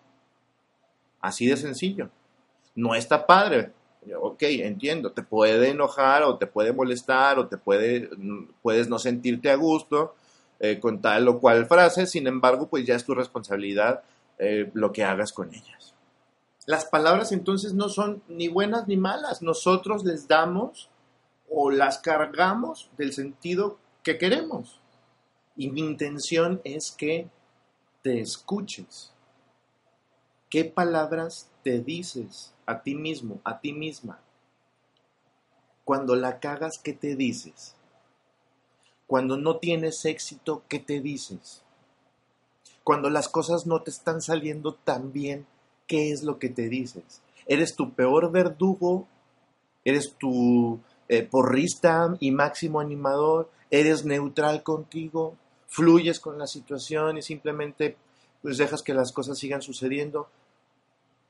Así 1.19 1.47
de 1.47 1.57
sencillo. 1.57 2.09
No 2.75 2.93
está 2.93 3.25
padre, 3.25 3.71
ok, 4.19 4.43
entiendo, 4.43 5.11
te 5.11 5.23
puede 5.23 5.69
enojar 5.69 6.21
o 6.21 6.37
te 6.37 6.45
puede 6.45 6.71
molestar 6.71 7.39
o 7.39 7.47
te 7.47 7.57
puede, 7.57 8.09
puedes 8.61 8.89
no 8.89 8.99
sentirte 8.99 9.49
a 9.49 9.55
gusto 9.55 10.13
eh, 10.59 10.79
con 10.79 11.01
tal 11.01 11.27
o 11.27 11.39
cual 11.39 11.65
frase, 11.65 12.05
sin 12.05 12.27
embargo, 12.27 12.67
pues 12.67 12.85
ya 12.85 12.95
es 12.95 13.03
tu 13.03 13.15
responsabilidad 13.15 14.03
eh, 14.41 14.69
lo 14.73 14.91
que 14.91 15.03
hagas 15.03 15.31
con 15.31 15.53
ellas. 15.53 15.93
Las 16.65 16.85
palabras 16.85 17.31
entonces 17.31 17.73
no 17.73 17.87
son 17.87 18.21
ni 18.27 18.49
buenas 18.49 18.87
ni 18.87 18.97
malas, 18.97 19.41
nosotros 19.41 20.03
les 20.03 20.27
damos 20.27 20.89
o 21.49 21.71
las 21.71 21.99
cargamos 21.99 22.89
del 22.97 23.13
sentido 23.13 23.77
que 24.03 24.17
queremos. 24.17 24.81
Y 25.55 25.69
mi 25.69 25.81
intención 25.81 26.59
es 26.63 26.91
que 26.91 27.29
te 28.01 28.19
escuches. 28.19 29.13
¿Qué 30.49 30.65
palabras 30.65 31.49
te 31.63 31.79
dices? 31.79 32.53
a 32.71 32.81
ti 32.81 32.95
mismo, 32.95 33.41
a 33.43 33.59
ti 33.59 33.73
misma. 33.73 34.19
Cuando 35.83 36.15
la 36.15 36.39
cagas, 36.39 36.79
¿qué 36.79 36.93
te 36.93 37.15
dices? 37.15 37.75
Cuando 39.07 39.35
no 39.35 39.57
tienes 39.57 40.05
éxito, 40.05 40.63
¿qué 40.69 40.79
te 40.79 41.01
dices? 41.01 41.63
Cuando 42.83 43.09
las 43.09 43.29
cosas 43.29 43.65
no 43.67 43.81
te 43.81 43.91
están 43.91 44.21
saliendo 44.21 44.73
tan 44.73 45.11
bien, 45.11 45.45
¿qué 45.87 46.11
es 46.11 46.23
lo 46.23 46.39
que 46.39 46.49
te 46.49 46.69
dices? 46.69 47.21
¿Eres 47.45 47.75
tu 47.75 47.93
peor 47.93 48.31
verdugo? 48.31 49.07
¿Eres 49.83 50.15
tu 50.17 50.79
eh, 51.07 51.23
porrista 51.23 52.15
y 52.19 52.31
máximo 52.31 52.79
animador? 52.79 53.49
¿Eres 53.69 54.05
neutral 54.05 54.63
contigo? 54.63 55.35
¿Fluyes 55.67 56.19
con 56.19 56.37
la 56.37 56.47
situación 56.47 57.17
y 57.17 57.21
simplemente 57.21 57.97
pues 58.41 58.57
dejas 58.57 58.81
que 58.81 58.93
las 58.93 59.11
cosas 59.11 59.37
sigan 59.37 59.61
sucediendo? 59.61 60.27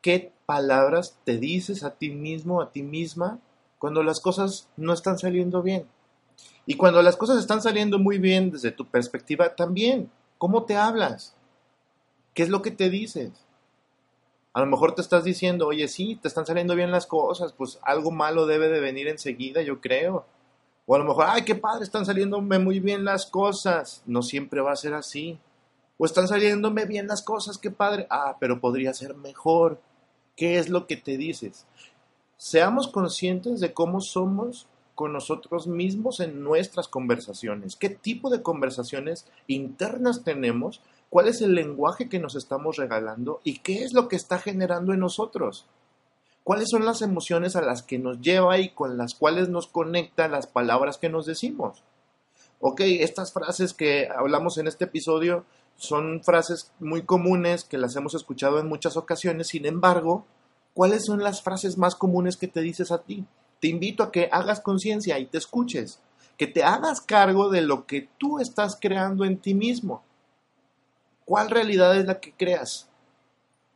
qué 0.01 0.33
palabras 0.45 1.17
te 1.23 1.37
dices 1.37 1.83
a 1.83 1.91
ti 1.91 2.09
mismo, 2.09 2.61
a 2.61 2.71
ti 2.71 2.83
misma, 2.83 3.39
cuando 3.77 4.03
las 4.03 4.19
cosas 4.19 4.67
no 4.75 4.93
están 4.93 5.17
saliendo 5.17 5.61
bien. 5.61 5.85
Y 6.65 6.75
cuando 6.75 7.01
las 7.01 7.17
cosas 7.17 7.39
están 7.39 7.61
saliendo 7.61 7.99
muy 7.99 8.17
bien 8.17 8.51
desde 8.51 8.71
tu 8.71 8.85
perspectiva, 8.85 9.55
también, 9.55 10.11
¿cómo 10.37 10.63
te 10.63 10.75
hablas? 10.75 11.35
¿Qué 12.33 12.43
es 12.43 12.49
lo 12.49 12.61
que 12.61 12.71
te 12.71 12.89
dices? 12.89 13.31
A 14.53 14.59
lo 14.59 14.65
mejor 14.65 14.95
te 14.95 15.01
estás 15.01 15.23
diciendo, 15.23 15.67
oye, 15.67 15.87
sí, 15.87 16.17
te 16.21 16.27
están 16.27 16.45
saliendo 16.45 16.75
bien 16.75 16.91
las 16.91 17.07
cosas, 17.07 17.53
pues 17.53 17.79
algo 17.83 18.11
malo 18.11 18.45
debe 18.45 18.69
de 18.69 18.81
venir 18.81 19.07
enseguida, 19.07 19.61
yo 19.61 19.79
creo. 19.79 20.25
O 20.85 20.95
a 20.95 20.97
lo 20.97 21.05
mejor, 21.05 21.25
ay, 21.27 21.43
qué 21.43 21.55
padre, 21.55 21.83
están 21.83 22.05
saliéndome 22.05 22.59
muy 22.59 22.79
bien 22.79 23.05
las 23.05 23.25
cosas. 23.25 24.03
No 24.05 24.21
siempre 24.21 24.61
va 24.61 24.73
a 24.73 24.75
ser 24.75 24.93
así. 24.93 25.39
O 25.97 26.05
están 26.05 26.27
saliéndome 26.27 26.85
bien 26.85 27.07
las 27.07 27.21
cosas, 27.21 27.57
qué 27.57 27.71
padre. 27.71 28.07
Ah, 28.09 28.35
pero 28.39 28.59
podría 28.59 28.93
ser 28.93 29.15
mejor. 29.15 29.79
¿Qué 30.35 30.57
es 30.57 30.69
lo 30.69 30.87
que 30.87 30.97
te 30.97 31.17
dices? 31.17 31.65
Seamos 32.35 32.87
conscientes 32.87 33.59
de 33.59 33.73
cómo 33.73 34.01
somos 34.01 34.67
con 34.95 35.13
nosotros 35.13 35.67
mismos 35.67 36.19
en 36.19 36.43
nuestras 36.43 36.87
conversaciones. 36.87 37.75
¿Qué 37.75 37.89
tipo 37.89 38.29
de 38.29 38.41
conversaciones 38.41 39.27
internas 39.47 40.23
tenemos? 40.23 40.81
¿Cuál 41.11 41.27
es 41.27 41.41
el 41.41 41.55
lenguaje 41.55 42.07
que 42.07 42.19
nos 42.19 42.35
estamos 42.35 42.77
regalando? 42.77 43.41
¿Y 43.43 43.59
qué 43.59 43.83
es 43.83 43.91
lo 43.91 44.07
que 44.07 44.15
está 44.15 44.39
generando 44.39 44.93
en 44.93 45.01
nosotros? 45.01 45.65
¿Cuáles 46.45 46.69
son 46.71 46.85
las 46.85 47.01
emociones 47.01 47.57
a 47.57 47.61
las 47.61 47.83
que 47.83 47.99
nos 47.99 48.21
lleva 48.21 48.59
y 48.59 48.69
con 48.69 48.97
las 48.97 49.13
cuales 49.13 49.49
nos 49.49 49.67
conecta 49.67 50.29
las 50.29 50.47
palabras 50.47 50.97
que 50.97 51.09
nos 51.09 51.25
decimos? 51.25 51.83
Ok, 52.61 52.79
estas 52.85 53.33
frases 53.33 53.73
que 53.73 54.07
hablamos 54.07 54.57
en 54.57 54.67
este 54.67 54.85
episodio 54.85 55.43
son 55.75 56.23
frases 56.23 56.71
muy 56.79 57.01
comunes 57.01 57.65
que 57.65 57.77
las 57.77 57.97
hemos 57.97 58.13
escuchado 58.13 58.61
en 58.61 58.69
muchas 58.69 58.95
ocasiones, 58.95 59.49
sin 59.49 59.65
embargo, 59.65 60.25
¿cuáles 60.73 61.03
son 61.03 61.21
las 61.21 61.41
frases 61.41 61.77
más 61.77 61.95
comunes 61.95 62.37
que 62.37 62.47
te 62.47 62.61
dices 62.61 62.89
a 62.89 63.01
ti? 63.01 63.25
Te 63.59 63.67
invito 63.67 64.03
a 64.03 64.13
que 64.13 64.29
hagas 64.31 64.61
conciencia 64.61 65.19
y 65.19 65.25
te 65.25 65.39
escuches, 65.39 65.99
que 66.37 66.47
te 66.47 66.63
hagas 66.63 67.01
cargo 67.01 67.49
de 67.49 67.63
lo 67.63 67.85
que 67.85 68.07
tú 68.17 68.39
estás 68.39 68.77
creando 68.79 69.25
en 69.25 69.39
ti 69.39 69.53
mismo. 69.53 70.03
¿Cuál 71.25 71.49
realidad 71.49 71.97
es 71.97 72.05
la 72.05 72.19
que 72.19 72.33
creas? 72.33 72.89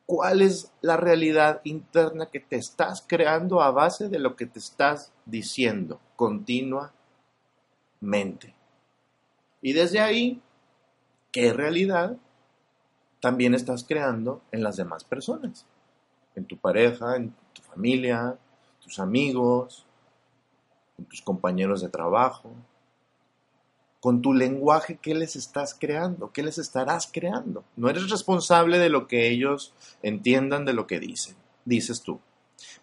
¿Cuál 0.05 0.41
es 0.41 0.71
la 0.81 0.97
realidad 0.97 1.61
interna 1.63 2.27
que 2.27 2.39
te 2.39 2.57
estás 2.57 3.03
creando 3.05 3.61
a 3.61 3.71
base 3.71 4.07
de 4.09 4.19
lo 4.19 4.35
que 4.35 4.45
te 4.45 4.59
estás 4.59 5.11
diciendo 5.25 5.99
continuamente? 6.15 6.93
Y 9.61 9.73
desde 9.73 9.99
ahí, 9.99 10.41
¿qué 11.31 11.53
realidad 11.53 12.17
también 13.19 13.55
estás 13.55 13.83
creando 13.83 14.41
en 14.51 14.61
las 14.61 14.77
demás 14.77 15.03
personas? 15.03 15.65
En 16.35 16.45
tu 16.45 16.57
pareja, 16.57 17.15
en 17.15 17.33
tu 17.53 17.63
familia, 17.63 18.37
tus 18.79 18.99
amigos, 18.99 19.85
con 20.95 21.05
tus 21.05 21.21
compañeros 21.21 21.81
de 21.81 21.89
trabajo, 21.89 22.51
con 24.05 24.21
tu 24.21 24.35
lenguaje, 24.35 24.99
¿qué 25.01 25.15
les 25.15 25.35
estás 25.35 25.73
creando? 25.73 26.31
¿Qué 26.31 26.43
les 26.43 26.59
estarás 26.59 27.09
creando? 27.11 27.63
No 27.75 27.89
eres 27.89 28.11
responsable 28.11 28.77
de 28.77 28.89
lo 28.89 29.07
que 29.07 29.29
ellos 29.29 29.73
entiendan 30.03 30.63
de 30.63 30.73
lo 30.73 30.85
que 30.85 30.99
dicen, 30.99 31.35
dices 31.65 32.03
tú. 32.03 32.19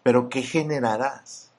Pero 0.03 0.27
¿qué 0.27 0.41
generarás? 0.41 1.53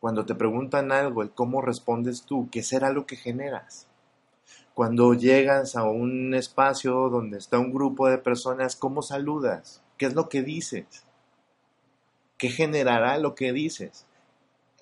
Cuando 0.00 0.24
te 0.24 0.34
preguntan 0.34 0.90
algo, 0.90 1.22
¿cómo 1.34 1.60
respondes 1.60 2.22
tú? 2.22 2.48
¿Qué 2.50 2.62
será 2.62 2.94
lo 2.94 3.04
que 3.04 3.16
generas? 3.16 3.88
Cuando 4.72 5.12
llegas 5.12 5.76
a 5.76 5.84
un 5.84 6.32
espacio 6.32 7.10
donde 7.10 7.36
está 7.36 7.58
un 7.58 7.74
grupo 7.74 8.08
de 8.08 8.16
personas, 8.16 8.74
¿cómo 8.74 9.02
saludas? 9.02 9.82
¿Qué 9.98 10.06
es 10.06 10.14
lo 10.14 10.30
que 10.30 10.42
dices? 10.42 10.86
¿Qué 12.38 12.48
generará 12.48 13.18
lo 13.18 13.34
que 13.34 13.52
dices? 13.52 14.06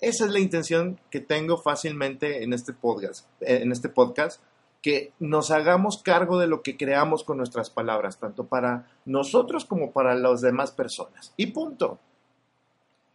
Esa 0.03 0.25
es 0.25 0.33
la 0.33 0.41
intención 0.41 0.99
que 1.12 1.21
tengo 1.21 1.59
fácilmente 1.59 2.43
en 2.43 2.53
este 2.53 2.73
podcast, 2.73 3.25
en 3.41 3.71
este 3.71 3.88
podcast, 3.88 4.43
que 4.83 5.12
nos 5.21 5.53
hagamos 5.53 6.03
cargo 6.03 6.41
de 6.41 6.49
lo 6.49 6.62
que 6.62 6.77
creamos 6.77 7.23
con 7.23 7.37
nuestras 7.37 7.71
palabras, 7.71 8.19
tanto 8.19 8.49
para 8.49 8.91
nosotros 9.05 9.65
como 9.65 9.93
para 9.93 10.17
las 10.17 10.41
demás 10.41 10.73
personas. 10.73 11.33
Y 11.37 11.47
punto. 11.53 12.01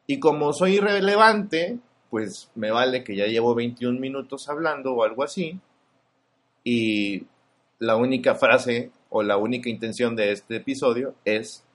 Y 0.08 0.22
como 0.22 0.54
soy 0.54 0.76
irrelevante, 0.76 1.78
pues 2.10 2.50
me 2.56 2.72
vale 2.72 3.04
que 3.04 3.18
ya 3.18 3.26
llevo 3.26 3.54
21 3.54 4.00
minutos 4.00 4.48
hablando 4.48 4.94
o 4.94 5.04
algo 5.04 5.24
así. 5.24 5.60
Y 6.64 7.28
la 7.80 7.98
única 7.98 8.36
frase 8.36 8.92
o 9.10 9.24
la 9.24 9.36
única 9.36 9.70
intención 9.70 10.16
de 10.16 10.32
este 10.32 10.56
episodio 10.56 11.16
es 11.26 11.66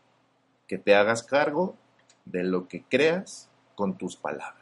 que 0.66 0.79
te 0.79 0.94
hagas 0.94 1.22
cargo 1.22 1.77
de 2.25 2.44
lo 2.44 2.66
que 2.66 2.83
creas 2.88 3.51
con 3.75 3.98
tus 3.98 4.16
palabras. 4.16 4.62